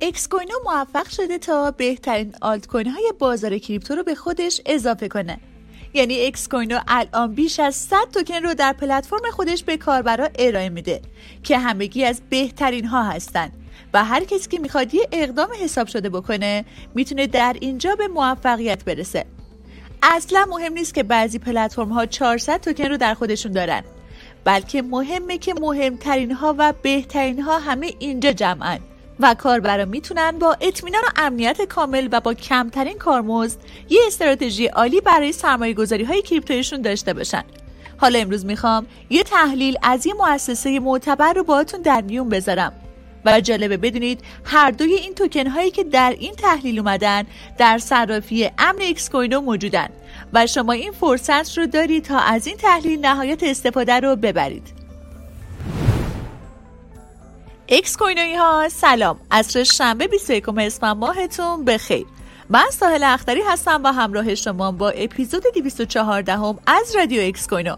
اکس 0.00 0.28
کوینو 0.28 0.54
موفق 0.64 1.08
شده 1.08 1.38
تا 1.38 1.70
بهترین 1.70 2.34
آلت 2.40 2.66
کوین 2.66 2.86
های 2.86 3.12
بازار 3.18 3.58
کریپتو 3.58 3.94
رو 3.94 4.02
به 4.02 4.14
خودش 4.14 4.60
اضافه 4.66 5.08
کنه. 5.08 5.40
یعنی 5.94 6.26
اکس 6.26 6.48
کوینو 6.48 6.78
الان 6.88 7.34
بیش 7.34 7.60
از 7.60 7.74
100 7.76 7.96
توکن 8.12 8.42
رو 8.42 8.54
در 8.54 8.72
پلتفرم 8.72 9.30
خودش 9.32 9.64
به 9.64 9.76
کاربرا 9.76 10.28
ارائه 10.38 10.68
میده 10.68 11.00
که 11.42 11.58
همگی 11.58 12.04
از 12.04 12.22
بهترین 12.30 12.84
ها 12.84 13.02
هستند 13.02 13.52
و 13.94 14.04
هر 14.04 14.24
کسی 14.24 14.48
که 14.48 14.58
می‌خواد 14.58 14.94
یه 14.94 15.08
اقدام 15.12 15.48
حساب 15.60 15.86
شده 15.86 16.08
بکنه 16.08 16.64
می‌تونه 16.94 17.26
در 17.26 17.56
اینجا 17.60 17.94
به 17.94 18.08
موفقیت 18.08 18.84
برسه. 18.84 19.24
اصلا 20.02 20.46
مهم 20.50 20.72
نیست 20.72 20.94
که 20.94 21.02
بعضی 21.02 21.38
پلتفرم 21.38 21.88
ها 21.88 22.06
400 22.06 22.60
توکن 22.60 22.84
رو 22.84 22.96
در 22.96 23.14
خودشون 23.14 23.52
دارن 23.52 23.82
بلکه 24.44 24.82
مهمه 24.82 25.38
که 25.38 25.54
مهمترین 25.54 26.32
ها 26.32 26.54
و 26.58 26.72
بهترین 26.82 27.42
ها 27.42 27.58
همه 27.58 27.92
اینجا 27.98 28.32
جمعن. 28.32 28.80
و 29.20 29.34
کاربرا 29.34 29.84
می‌تونن 29.84 30.38
با 30.38 30.56
اطمینان 30.60 31.02
و 31.02 31.10
امنیت 31.16 31.62
کامل 31.62 32.08
و 32.12 32.20
با 32.20 32.34
کمترین 32.34 32.98
کارمزد 32.98 33.58
یه 33.88 34.00
استراتژی 34.06 34.66
عالی 34.66 35.00
برای 35.00 35.32
سرمایه 35.32 35.74
گذاری 35.74 36.04
های 36.04 36.22
کریپتویشون 36.22 36.82
داشته 36.82 37.12
باشن. 37.12 37.44
حالا 37.96 38.18
امروز 38.18 38.46
می‌خوام 38.46 38.86
یه 39.10 39.22
تحلیل 39.22 39.76
از 39.82 40.06
یه 40.06 40.14
مؤسسه 40.14 40.80
معتبر 40.80 41.32
رو 41.32 41.44
باهاتون 41.44 41.82
در 41.82 42.00
میون 42.00 42.28
بذارم. 42.28 42.72
و 43.24 43.40
جالبه 43.40 43.76
بدونید 43.76 44.20
هر 44.44 44.70
دوی 44.70 44.94
این 44.94 45.14
توکن 45.14 45.46
هایی 45.46 45.70
که 45.70 45.84
در 45.84 46.14
این 46.18 46.34
تحلیل 46.34 46.78
اومدن 46.78 47.24
در 47.58 47.78
صرافی 47.78 48.50
امن 48.58 48.82
اکس 48.82 49.10
کوینو 49.10 49.40
موجودن. 49.40 49.88
و 50.32 50.46
شما 50.46 50.72
این 50.72 50.92
فرصت 50.92 51.58
رو 51.58 51.66
دارید 51.66 52.04
تا 52.04 52.18
از 52.18 52.46
این 52.46 52.56
تحلیل 52.56 53.00
نهایت 53.00 53.42
استفاده 53.42 54.00
رو 54.00 54.16
ببرید. 54.16 54.77
اکس 57.70 57.96
کوینوی 57.96 58.34
ها 58.34 58.68
سلام 58.68 59.20
عصر 59.30 59.64
شنبه 59.64 60.06
21 60.06 60.48
اسفند 60.48 60.96
ماهتون 60.96 61.64
بخیر 61.64 62.06
من 62.50 62.70
ساحل 62.72 63.04
اختری 63.04 63.42
هستم 63.48 63.80
و 63.84 63.92
همراه 63.92 64.34
شما 64.34 64.72
با 64.72 64.90
اپیزود 64.90 65.42
214 65.54 66.32
هم 66.32 66.58
از 66.66 66.96
رادیو 66.96 67.22
اکس 67.22 67.48
کوینو 67.48 67.76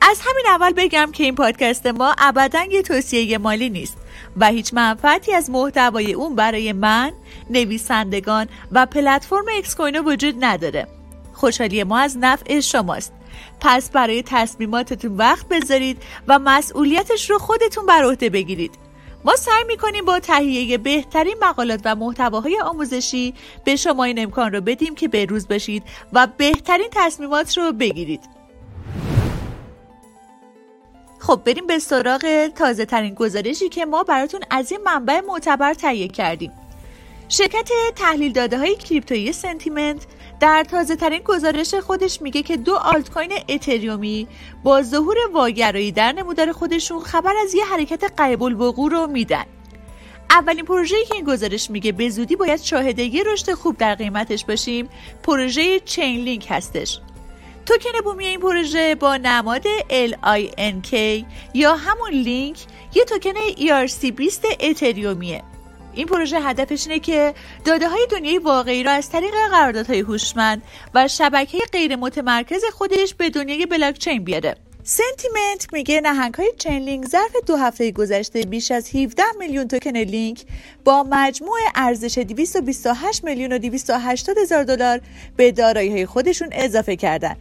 از 0.00 0.20
همین 0.24 0.44
اول 0.48 0.72
بگم 0.72 1.10
که 1.12 1.24
این 1.24 1.34
پادکست 1.34 1.86
ما 1.86 2.14
ابدا 2.18 2.64
یه 2.70 2.82
توصیه 2.82 3.38
مالی 3.38 3.70
نیست 3.70 3.96
و 4.36 4.46
هیچ 4.46 4.74
منفعتی 4.74 5.34
از 5.34 5.50
محتوای 5.50 6.12
اون 6.12 6.34
برای 6.34 6.72
من، 6.72 7.12
نویسندگان 7.50 8.46
و 8.72 8.86
پلتفرم 8.86 9.44
اکس 9.58 9.76
کوینو 9.76 10.12
وجود 10.12 10.44
نداره. 10.44 10.86
خوشحالی 11.32 11.84
ما 11.84 11.98
از 11.98 12.18
نفع 12.18 12.60
شماست. 12.60 13.12
پس 13.60 13.90
برای 13.90 14.22
تصمیماتتون 14.26 15.16
وقت 15.16 15.48
بذارید 15.48 16.02
و 16.28 16.38
مسئولیتش 16.38 17.30
رو 17.30 17.38
خودتون 17.38 17.86
بر 17.86 18.04
عهده 18.04 18.30
بگیرید. 18.30 18.81
ما 19.24 19.36
سعی 19.36 19.64
می‌کنیم 19.66 20.04
با 20.04 20.20
تهیه 20.20 20.78
بهترین 20.78 21.34
مقالات 21.40 21.80
و 21.84 21.94
محتواهای 21.94 22.60
آموزشی 22.60 23.34
به 23.64 23.76
شما 23.76 24.04
این 24.04 24.18
امکان 24.18 24.52
رو 24.52 24.60
بدیم 24.60 24.94
که 24.94 25.08
به 25.08 25.24
روز 25.24 25.46
بشید 25.46 25.82
و 26.12 26.28
بهترین 26.36 26.88
تصمیمات 26.92 27.58
رو 27.58 27.72
بگیرید. 27.72 28.20
خب 31.18 31.40
بریم 31.44 31.66
به 31.66 31.78
سراغ 31.78 32.46
تازه 32.46 32.84
ترین 32.84 33.14
گزارشی 33.14 33.68
که 33.68 33.86
ما 33.86 34.02
براتون 34.02 34.40
از 34.50 34.72
این 34.72 34.80
منبع 34.84 35.20
معتبر 35.20 35.74
تهیه 35.74 36.08
کردیم. 36.08 36.52
شرکت 37.28 37.70
تحلیل 37.96 38.32
داده 38.32 38.58
های 38.58 38.76
کریپتویی 38.76 39.32
سنتیمنت 39.32 40.06
در 40.40 40.64
تازه 40.64 40.96
ترین 40.96 41.20
گزارش 41.24 41.74
خودش 41.74 42.22
میگه 42.22 42.42
که 42.42 42.56
دو 42.56 42.74
آلت 42.74 43.10
کوین 43.10 43.32
اتریومی 43.48 44.28
با 44.64 44.82
ظهور 44.82 45.16
واگرایی 45.32 45.92
در 45.92 46.12
نمودار 46.12 46.52
خودشون 46.52 47.00
خبر 47.00 47.34
از 47.42 47.54
یه 47.54 47.64
حرکت 47.64 48.12
قریب 48.16 48.42
الوقوع 48.42 48.90
رو 48.90 49.06
میدن. 49.06 49.44
اولین 50.30 50.64
پروژه‌ای 50.64 51.04
که 51.04 51.14
این 51.14 51.24
گزارش 51.24 51.70
میگه 51.70 51.92
به 51.92 52.08
زودی 52.10 52.36
باید 52.36 52.60
شاهد 52.60 52.98
یه 52.98 53.22
رشد 53.22 53.52
خوب 53.52 53.76
در 53.76 53.94
قیمتش 53.94 54.44
باشیم 54.44 54.88
پروژه 55.22 55.80
چین 55.80 56.20
لینک 56.20 56.46
هستش 56.50 57.00
توکن 57.66 58.00
بومی 58.04 58.26
این 58.26 58.40
پروژه 58.40 58.94
با 58.94 59.16
نماد 59.16 59.62
LINK 59.88 61.24
یا 61.54 61.74
همون 61.74 62.10
لینک 62.10 62.58
یه 62.94 63.04
توکن 63.04 63.34
ERC20 63.34 64.56
اتریومیه 64.60 65.42
این 65.94 66.06
پروژه 66.06 66.40
هدفش 66.40 66.86
اینه 66.86 67.00
که 67.00 67.34
داده 67.64 67.88
های 67.88 68.06
دنیای 68.10 68.38
واقعی 68.38 68.82
را 68.82 68.92
از 68.92 69.10
طریق 69.10 69.34
قراردادهای 69.50 70.00
هوشمند 70.00 70.62
و 70.94 71.08
شبکه 71.08 71.58
غیر 71.72 71.96
متمرکز 71.96 72.64
خودش 72.72 73.14
به 73.14 73.30
دنیای 73.30 73.66
بلاکچین 73.66 74.24
بیاره. 74.24 74.56
Santiment 74.84 75.72
میگه 75.72 76.00
نهنگ 76.00 76.34
های 76.34 76.52
Chainlink 76.58 77.08
ظرف 77.08 77.36
دو 77.46 77.56
هفته 77.56 77.90
گذشته 77.90 78.42
بیش 78.42 78.70
از 78.70 78.96
17 78.96 79.22
میلیون 79.38 79.68
توکن 79.68 79.96
لینک 79.96 80.44
با 80.84 81.02
مجموع 81.10 81.58
ارزش 81.74 82.18
228 82.18 83.24
میلیون 83.24 83.52
و 83.52 83.58
280 83.58 84.38
هزار 84.38 84.64
دلار 84.64 85.00
به 85.36 85.52
دارایی 85.52 85.90
های 85.90 86.06
خودشون 86.06 86.48
اضافه 86.52 86.96
کردن. 86.96 87.36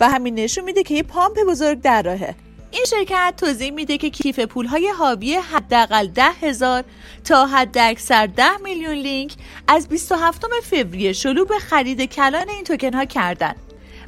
و 0.00 0.08
همین 0.08 0.34
نشون 0.34 0.64
میده 0.64 0.82
که 0.82 0.94
یه 0.94 1.02
pump 1.02 1.38
بزرگ 1.48 1.80
در 1.80 2.02
راهه. 2.02 2.34
این 2.76 2.84
شرکت 2.84 3.34
توضیح 3.36 3.70
میده 3.70 3.98
که 3.98 4.10
کیف 4.10 4.38
پول 4.38 4.66
های 4.66 4.88
حاوی 4.88 5.34
حداقل 5.34 6.06
ده 6.06 6.30
هزار 6.30 6.84
تا 7.24 7.46
حد 7.46 7.78
اکثر 7.78 8.26
ده 8.26 8.56
میلیون 8.56 8.94
لینک 8.94 9.32
از 9.68 9.88
27 9.88 10.44
فوریه 10.62 11.12
شروع 11.12 11.46
به 11.46 11.58
خرید 11.58 12.02
کلان 12.02 12.48
این 12.48 12.64
توکن 12.64 12.94
ها 12.94 13.04
کردن. 13.04 13.54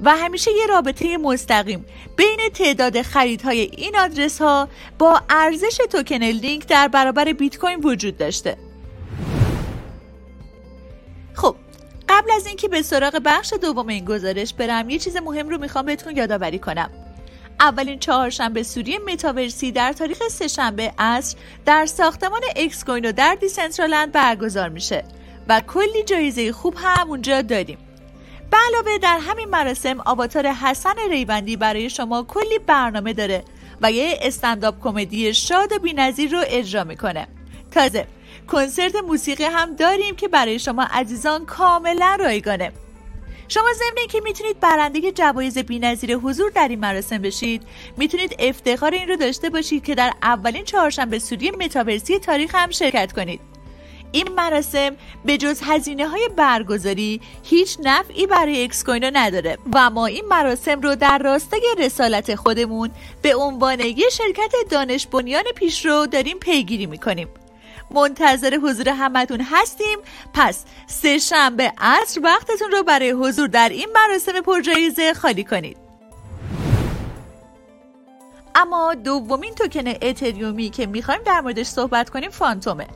و 0.00 0.16
همیشه 0.16 0.50
یه 0.50 0.66
رابطه 0.66 1.16
مستقیم 1.16 1.84
بین 2.16 2.38
تعداد 2.54 3.02
خریدهای 3.02 3.60
این 3.60 3.96
آدرس 3.96 4.40
ها 4.40 4.68
با 4.98 5.22
ارزش 5.30 5.78
توکن 5.90 6.22
لینک 6.22 6.66
در 6.66 6.88
برابر 6.88 7.32
بیت 7.32 7.58
کوین 7.58 7.80
وجود 7.80 8.16
داشته. 8.16 8.56
خب 11.34 11.56
قبل 12.08 12.30
از 12.36 12.46
اینکه 12.46 12.68
به 12.68 12.82
سراغ 12.82 13.20
بخش 13.24 13.52
دوم 13.62 13.88
این 13.88 14.04
گزارش 14.04 14.54
برم 14.54 14.90
یه 14.90 14.98
چیز 14.98 15.16
مهم 15.16 15.48
رو 15.48 15.58
می‌خوام 15.58 15.86
بهتون 15.86 16.16
یادآوری 16.16 16.58
کنم. 16.58 17.03
اولین 17.64 17.98
چهارشنبه 17.98 18.62
سوری 18.62 18.98
متاورسی 18.98 19.72
در 19.72 19.92
تاریخ 19.92 20.28
سهشنبه 20.28 20.92
عصر 20.98 21.36
در 21.66 21.86
ساختمان 21.86 22.40
Excoino 22.56 23.12
در 23.12 23.34
Decentraland 23.34 24.12
برگزار 24.12 24.68
میشه 24.68 25.04
و 25.48 25.60
کلی 25.60 26.02
جایزه 26.06 26.52
خوب 26.52 26.74
هم 26.76 27.08
اونجا 27.08 27.42
داریم. 27.42 27.78
به 28.50 28.56
علاوه 28.68 28.98
در 28.98 29.18
همین 29.18 29.48
مراسم 29.48 30.00
آواتار 30.00 30.46
حسن 30.46 30.94
ریوندی 31.10 31.56
برای 31.56 31.90
شما 31.90 32.22
کلی 32.22 32.58
برنامه 32.66 33.12
داره 33.12 33.44
و 33.82 33.92
یه 33.92 34.18
stand-up 34.22 34.80
comedy 34.80 35.34
شاد 35.34 35.72
و 35.72 35.78
بینظیر 35.78 36.30
رو 36.30 36.42
اجرا 36.46 36.84
می‌کنه. 36.84 37.26
تازه 37.70 38.06
کنسرت 38.46 38.96
موسیقی 38.96 39.44
هم 39.44 39.76
داریم 39.76 40.16
که 40.16 40.28
برای 40.28 40.58
شما 40.58 40.82
عزیزان 40.82 41.46
کاملا 41.46 42.16
رایگانه. 42.20 42.72
شما 43.48 43.72
ضمن 43.74 44.06
که 44.08 44.20
می‌تونید 44.20 44.60
برنده 44.60 45.12
جوایز 45.12 45.58
بینظیر 45.58 46.16
حضور 46.16 46.50
در 46.50 46.68
این 46.68 46.80
مراسم 46.80 47.18
بشید. 47.18 47.62
می‌تونید 47.96 48.36
افتخار 48.38 48.90
این 48.94 49.08
رو 49.08 49.16
داشته 49.16 49.50
باشید 49.50 49.84
که 49.84 49.94
در 49.94 50.12
اولین 50.22 50.64
چهارشنبه 50.64 51.18
سوری 51.18 51.50
متاورسی 51.50 52.18
تاریخ 52.18 52.54
هم 52.54 52.70
شرکت 52.70 53.12
کنید. 53.12 53.40
این 54.12 54.28
مراسم 54.28 54.96
به 55.24 55.36
جز 55.36 55.60
هزینه 55.64 56.08
های 56.08 56.28
برگزاری 56.36 57.20
هیچ 57.42 57.76
نفعی 57.82 58.26
برای 58.26 58.64
اکس 58.64 58.84
کوینو 58.84 59.10
نداره 59.12 59.58
و 59.74 59.90
ما 59.90 60.06
این 60.06 60.24
مراسم 60.26 60.80
رو 60.80 60.94
در 60.94 61.18
راستای 61.18 61.74
رسالت 61.78 62.34
خودمون 62.34 62.90
به 63.22 63.34
عنوان 63.34 63.80
یه 63.80 64.08
شرکت 64.12 64.52
دانش 64.70 65.06
بنیان 65.06 65.44
پیشرو 65.56 66.06
داریم 66.06 66.38
پیگیری 66.38 66.86
می‌کنیم. 66.86 67.28
منتظر 67.90 68.58
حضور 68.62 68.88
همتون 68.88 69.40
هستیم. 69.40 69.98
پس 70.34 70.64
سه 70.86 71.18
شنبه 71.18 71.72
عصر 71.78 72.20
وقتتون 72.20 72.70
رو 72.70 72.82
برای 72.82 73.10
حضور 73.10 73.48
در 73.48 73.68
این 73.68 73.88
مراسم 73.94 74.40
پرجایزه 74.40 75.14
خالی 75.14 75.44
کنید. 75.44 75.76
اما 78.54 78.94
دومین 78.94 79.54
توکن 79.54 79.88
اتریومی 80.02 80.70
که 80.70 80.86
می‌خوایم 80.86 81.22
در 81.26 81.40
موردش 81.40 81.66
صحبت 81.66 82.10
کنیم 82.10 82.30
Fantom 82.30 82.72
ه. 82.72 82.86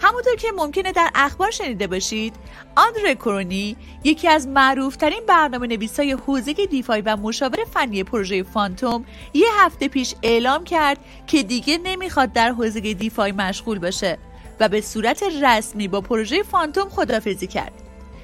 همونطور 0.00 0.36
که 0.36 0.48
ممکنه 0.56 0.92
در 0.92 1.10
اخبار 1.14 1.50
شنیده 1.50 1.86
باشید 1.86 2.34
آندره 2.76 3.14
کرونی 3.14 3.76
یکی 4.04 4.28
از 4.28 4.48
معروفترین 4.48 5.20
برنامه 5.26 5.66
نویسای 5.66 6.12
حوزه 6.12 6.52
DeFi 6.52 7.00
و 7.00 7.16
مشاور 7.16 7.58
فنی 7.74 8.04
پروژه 8.04 8.42
Fantom 8.42 9.04
یه 9.34 9.48
هفته 9.58 9.88
پیش 9.88 10.14
اعلام 10.22 10.64
کرد 10.64 10.98
که 11.26 11.42
دیگه 11.42 11.78
نمی‌خواد 11.78 12.32
در 12.32 12.50
حوزه 12.50 12.80
DeFi 12.94 13.32
مشغول 13.32 13.78
باشه 13.78 14.18
و 14.60 14.68
به 14.68 14.80
صورت 14.80 15.22
رسمی 15.42 15.88
با 15.88 16.00
پروژه 16.00 16.42
Fantom 16.42 16.88
خدافزی 16.88 17.46
کرد. 17.46 17.72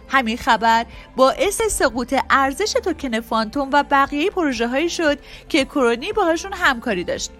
همین 0.08 0.36
خبر 0.36 0.86
باعث 1.16 1.62
سقوط 1.62 2.14
ارزش 2.30 2.72
توکن 2.72 3.20
Fantom 3.20 3.70
و 3.72 3.84
بقیه 3.90 4.30
پروژه 4.30 4.68
هایی 4.68 4.90
شد 4.90 5.18
که 5.48 5.64
کرونی 5.64 6.12
باهاشون 6.12 6.52
همکاری 6.52 7.04
داشت. 7.04 7.30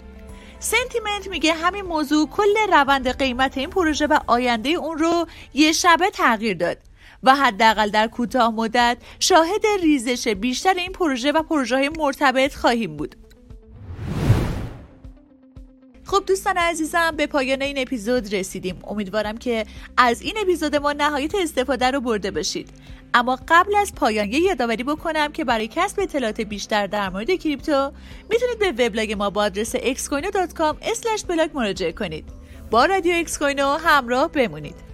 سنتیمنت 0.63 1.29
میگه 1.29 1.55
همین 1.55 1.85
موضوع 1.85 2.29
کل 2.29 2.73
روند 2.73 3.19
قیمت 3.19 3.59
این 3.59 3.71
پروژه 3.71 4.07
و 4.07 4.19
آینده 4.27 4.69
اون 4.69 4.99
رو 4.99 5.27
یه 5.55 5.73
شبه 5.73 6.11
تغییر 6.11 6.57
داد 6.57 6.77
و 7.23 7.35
حداقل 7.35 7.91
در 7.91 8.07
کوتاه 8.07 8.55
مدت 8.55 8.97
شاهد 9.21 9.67
ریزش 9.83 10.29
بیشتر 10.29 10.75
این 10.75 10.93
پروژه 10.93 11.33
و 11.33 11.43
پروژه 11.43 11.77
های 11.77 11.91
مرتبط 11.99 12.55
خواهیم 12.55 12.97
بود. 12.97 13.17
خب 16.13 16.25
دوستان 16.27 16.57
عزیزم 16.57 17.11
به 17.17 17.27
پایان 17.27 17.63
این 17.63 17.79
اپیزود 17.79 18.35
رسیدیم. 18.35 18.79
امیدوارم 18.87 19.39
که 19.39 19.67
از 19.97 20.23
این 20.23 20.35
اپیزود 20.43 20.77
ما 20.77 20.93
نهایت 20.93 21.35
استفاده 21.35 21.91
رو 21.91 22.01
برده 22.01 22.31
باشید. 22.31 22.71
اما 23.15 23.39
قبل 23.49 23.77
از 23.77 23.95
پایان 23.95 24.33
یه 24.33 24.41
یادآوری 24.41 24.85
بکنم 24.85 25.33
که 25.33 25.45
برای 25.45 25.69
کسب 25.69 26.01
اطلاعات 26.01 26.41
بیشتر 26.41 26.87
در 26.87 27.09
مورد 27.09 27.31
کریپتو 27.31 27.93
می‌تونید 28.31 28.77
به 28.77 28.87
وبلاگ 28.87 29.13
ما 29.13 29.31
با 29.31 29.43
آدرس 29.43 29.77
xcoino.com/blog 29.77 31.55
مراجعه 31.55 31.93
کنید. 31.93 32.25
با 32.71 32.85
رادیو 32.85 33.15
اکس 33.17 33.39
کوینو 33.39 33.77
همراه 33.77 34.33
بمونید. 34.33 34.92